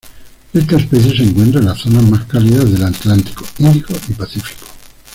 Esta 0.51 0.77
especie 0.77 1.15
se 1.15 1.21
encuentra 1.25 1.59
en 1.59 1.67
las 1.67 1.77
zonas 1.77 2.01
más 2.05 2.25
cálidas 2.25 2.71
del 2.71 2.83
Atlántico, 2.85 3.45
Índico 3.59 3.93
y 4.09 4.13
Pacífico. 4.13 4.65